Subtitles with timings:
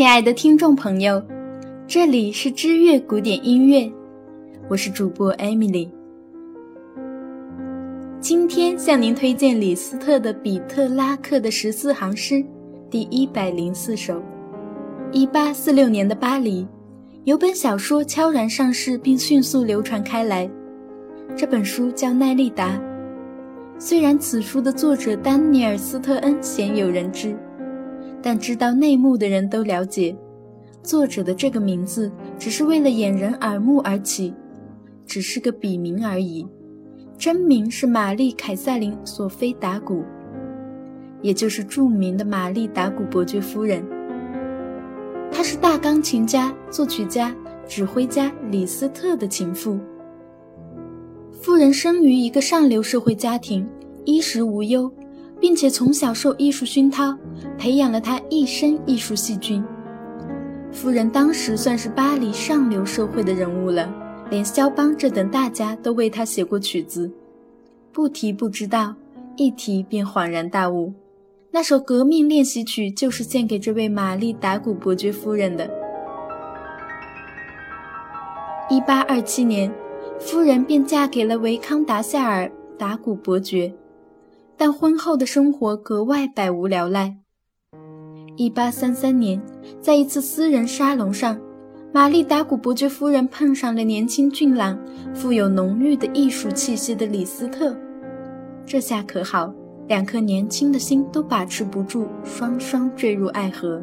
[0.00, 1.22] 亲爱的听众朋友，
[1.86, 3.92] 这里是知乐古典音乐，
[4.66, 5.90] 我是主播 Emily。
[8.18, 12.36] 今天向您推荐李斯特的《比特拉克的十四行诗》
[12.88, 14.22] 第一百零四首。
[15.12, 16.66] 一八四六年的巴黎，
[17.24, 20.50] 有本小说悄然上市并迅速流传开来，
[21.36, 22.78] 这本书叫《奈利达》。
[23.78, 27.36] 虽然此书的作者丹尼尔·斯特恩鲜有人知。
[28.22, 30.16] 但知道内幕的人都了解，
[30.82, 34.34] 作者的这个名字只是为了掩人耳目而起，
[35.06, 36.46] 只是个笔名而已。
[37.16, 40.02] 真名是玛丽·凯瑟琳·索菲·达古，
[41.20, 43.82] 也就是著名的玛丽·达古伯爵夫人。
[45.30, 47.34] 她是大钢琴家、作曲家、
[47.68, 49.78] 指挥家李斯特的情妇。
[51.30, 53.66] 夫人生于一个上流社会家庭，
[54.04, 54.90] 衣食无忧。
[55.40, 57.16] 并且从小受艺术熏陶，
[57.56, 59.64] 培养了他一身艺术细菌。
[60.70, 63.92] 夫人当时算是巴黎上流社会的人物了，
[64.30, 67.10] 连肖邦这等大家都为他写过曲子。
[67.90, 68.94] 不提不知道，
[69.36, 70.92] 一提便恍然大悟。
[71.50, 75.68] 那首革命练习曲就是献给这位玛丽达古伯爵夫人的。
[78.68, 79.72] 一八二七年，
[80.20, 83.72] 夫人便嫁给了维康达夏尔达古伯爵。
[84.62, 87.16] 但婚后的生活格外百无聊赖。
[88.36, 89.40] 一八三三年，
[89.80, 91.40] 在一次私人沙龙上，
[91.94, 94.78] 玛丽达古伯爵夫人碰上了年轻俊朗、
[95.14, 97.74] 富有浓郁的艺术气息的李斯特。
[98.66, 99.50] 这下可好，
[99.88, 103.82] 两颗年轻的心都把持不住，双双坠入爱河。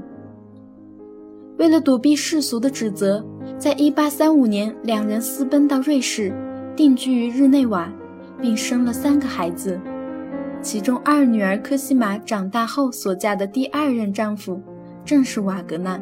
[1.58, 3.26] 为了躲避世俗的指责，
[3.58, 6.32] 在一八三五年，两人私奔到瑞士，
[6.76, 7.92] 定居于日内瓦，
[8.40, 9.82] 并生了三个孩子。
[10.68, 14.62] 其中二女儿科西玛长大后所嫁的第二任丈夫，
[15.06, 15.98] 正是瓦格纳。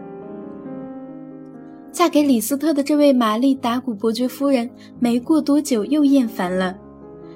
[1.91, 6.75] 嫁给李斯特的这位玛丽达古伯爵夫人，没过多久又厌烦了，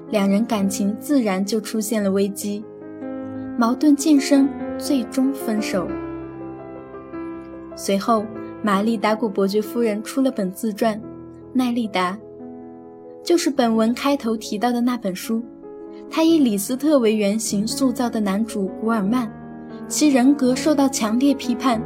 [0.10, 2.66] 两人感情自然就出现了危机，
[3.60, 5.88] 矛盾渐生，最终分手。
[7.76, 8.26] 随后，
[8.64, 10.98] 玛丽达古伯爵夫人出了本自传
[11.54, 12.14] 《奈丽达》，
[13.24, 15.44] 就是本文开头提到的那本书。
[16.12, 19.32] 他以李斯特为原型塑造的男主古尔曼，
[19.88, 21.82] 其人格受到强烈批判，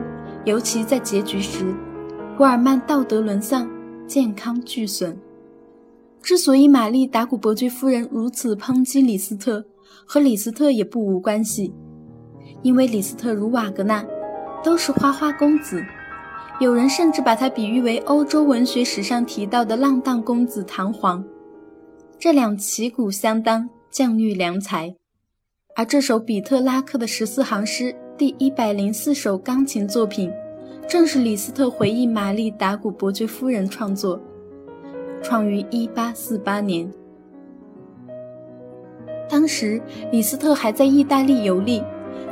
[0.45, 1.75] 尤其在结局时，
[2.37, 3.69] 古尔曼道德沦丧，
[4.07, 5.17] 健康俱损。
[6.21, 9.65] 之所以玛丽达古伯爵夫人如此抨击李斯特，
[10.05, 11.73] 和李斯特也不无关系，
[12.61, 14.05] 因为李斯特如瓦格纳，
[14.63, 15.83] 都是花花公子，
[16.61, 21.21] 有人甚至把他比喻为欧洲文学史上提到的浪荡公子唐璜，
[22.17, 23.69] 这两旗鼓相当。
[23.93, 24.95] 降育良才，
[25.75, 30.33] 而这首比特拉克的十四行诗第一百零四首钢琴作品，
[30.89, 34.19] 正是李斯特回忆玛丽达古伯爵夫人创作，
[35.21, 36.91] 创于一八四八年。
[39.29, 39.79] 当时
[40.11, 41.83] 李斯特还在意大利游历，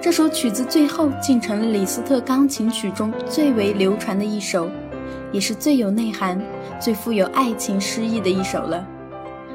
[0.02, 4.68] 这首曲子最后竟成了李斯特钢琴曲中最为流传的一首，
[5.32, 6.42] 也是最有内涵、
[6.80, 8.88] 最富有爱情诗意的一首了。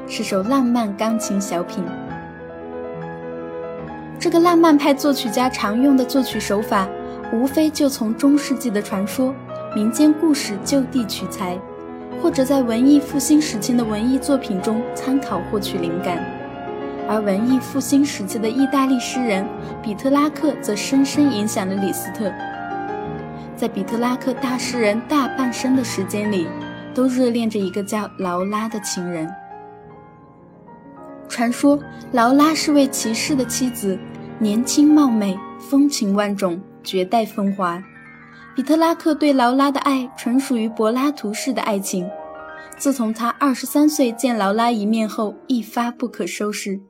[0.07, 1.83] 是首浪漫钢琴小品。
[4.17, 6.87] 这个浪漫派作曲家常用的作曲手法，
[7.31, 9.33] 无非就从中世纪的传说、
[9.75, 11.57] 民间故事就地取材，
[12.21, 16.17] 或者在文艺复兴时期的文艺作品中参考获取灵感。
[17.09, 19.47] 而文艺复兴时期的意大利诗人
[19.81, 22.31] 比特拉克则深深影响了李斯特。
[23.55, 26.47] 在比特拉克大诗人大半生的时间里，
[26.93, 29.29] 都热恋着一个叫劳拉的情人。
[31.37, 31.79] 传说
[32.13, 33.95] 劳拉是位骑士的妻子，
[34.39, 37.79] 年轻貌美，风情万种，绝代风华。
[38.55, 42.09] 比特拉克对劳拉的爱纯属于柏拉图式的爱情。
[42.75, 46.81] 自从他二十三岁见劳拉一面后，一发不可收拾，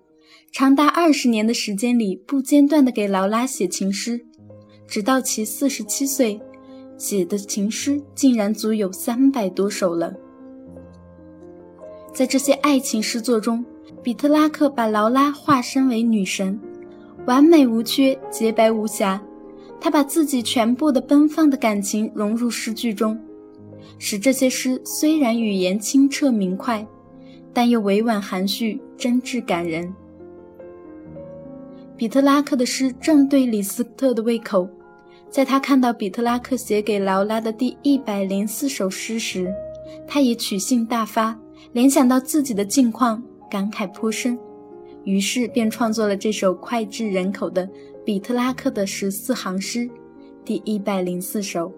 [0.53, 4.25] 长达二十年的时间里不间断地给劳拉写情诗，
[4.88, 6.40] 直到其四十七岁，
[6.97, 10.13] 写的情诗竟然足有三百多首了。
[12.13, 13.66] 在这些爱情诗作中，
[14.03, 16.57] 比特拉克把劳拉化身为女神，
[17.25, 19.21] 完美无缺，洁白无瑕。
[19.79, 23.19] 他把自己全部的奔放的感情融入诗句中，
[23.99, 26.85] 使这些诗虽然语言清澈明快，
[27.53, 29.94] 但又委婉含蓄，真挚感人。
[31.95, 34.67] 比特拉克的诗正对李斯特的胃口，
[35.29, 39.53] 在他看到比特拉克写给劳拉的第一百零四首诗时，
[40.07, 41.38] 他也取兴大发，
[41.73, 43.21] 联想到自己的境况。
[43.49, 44.38] 感慨颇深，
[45.03, 47.69] 于是便创作了这首脍炙人口的
[48.05, 49.89] 比特拉克的十四行诗，
[50.44, 51.73] 第一百零四首。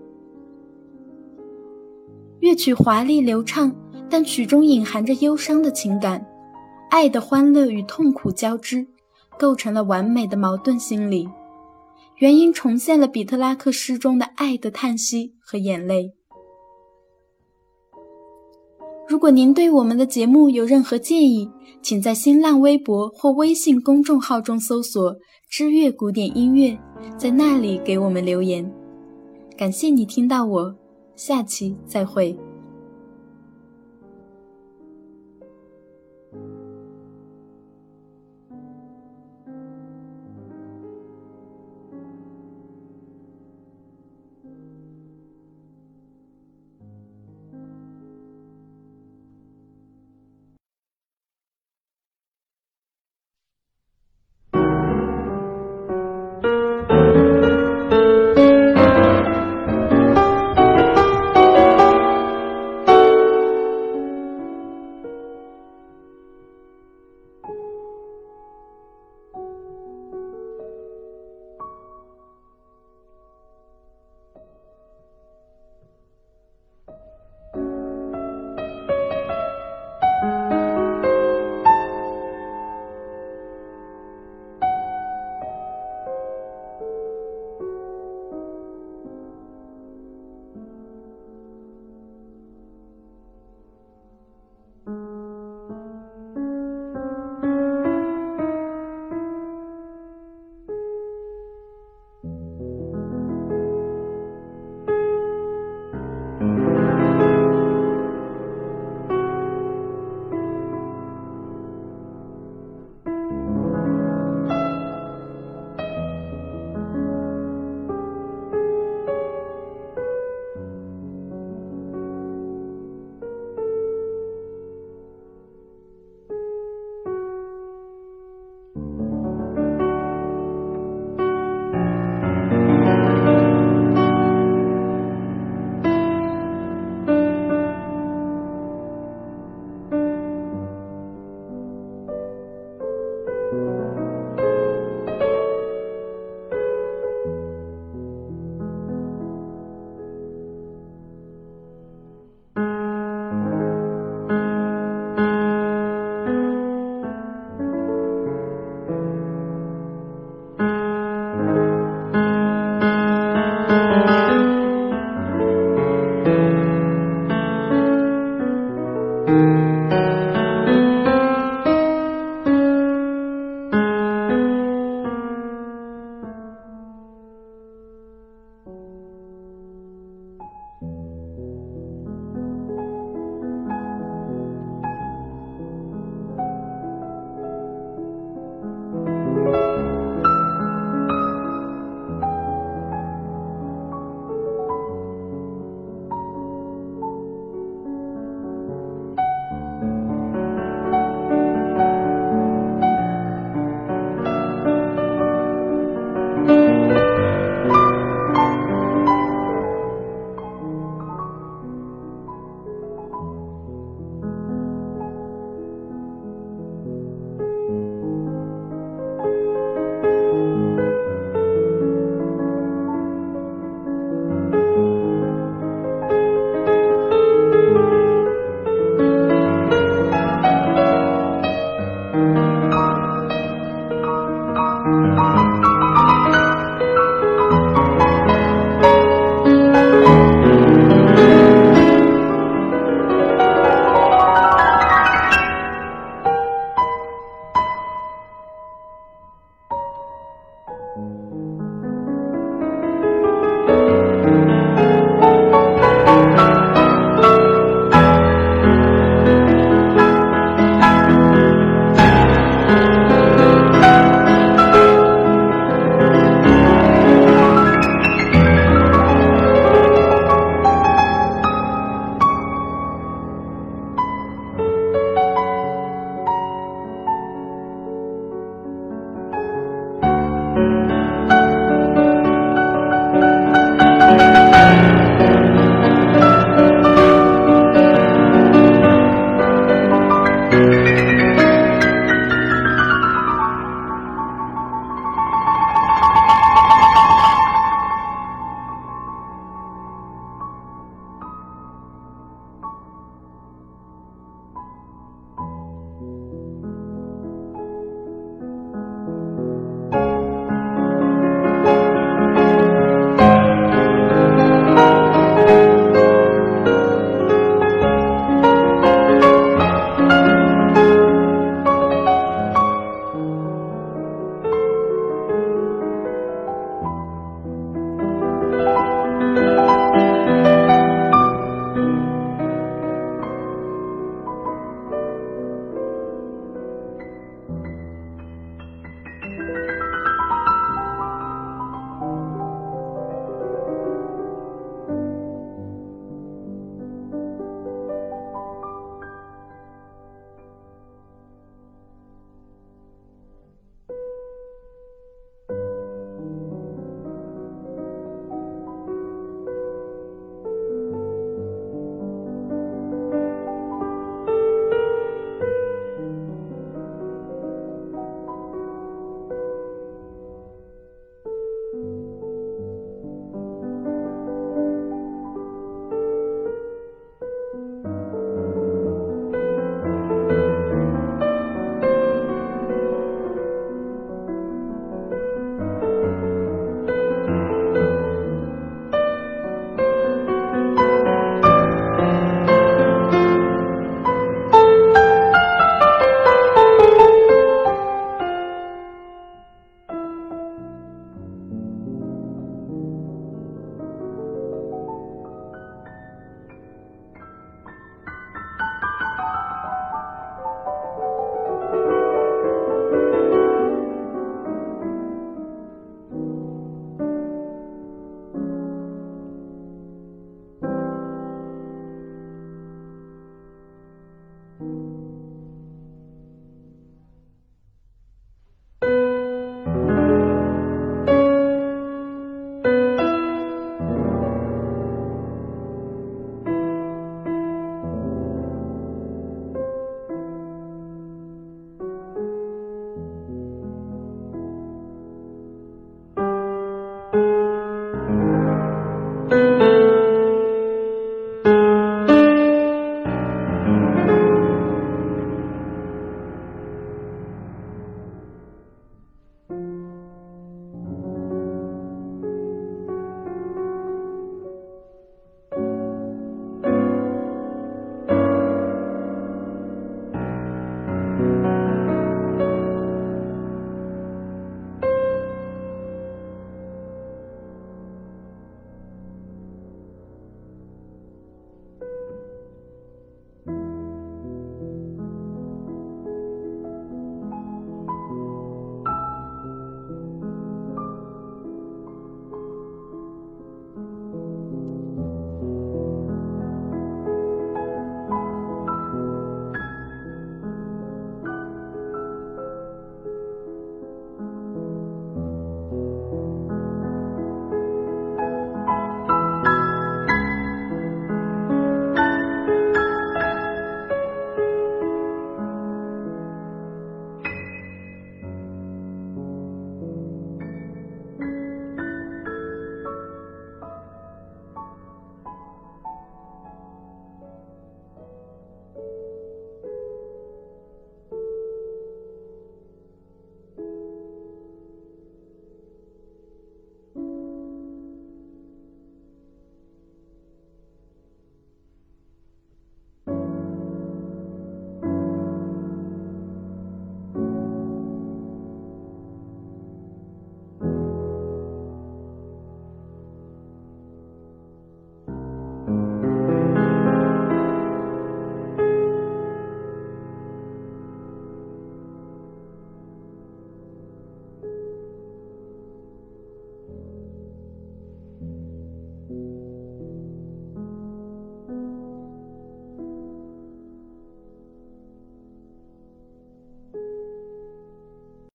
[2.39, 3.75] 乐曲华丽流畅，
[4.09, 6.25] 但曲中隐含着忧伤的情感，
[6.89, 8.87] 爱的欢乐与痛苦交织，
[9.37, 11.27] 构成了完美的矛盾心理。
[12.17, 16.13] 原因重现了比特拉克诗中的爱的叹息和眼泪。
[19.09, 21.49] 如果您对我们的节目有任何建议，
[21.81, 25.15] 请在新浪微博或微信公众号中搜索
[25.49, 26.77] “知乐古典音乐”，
[27.17, 28.71] 在那里给我们留言。
[29.57, 30.75] 感谢你听到我，
[31.15, 32.37] 下期再会。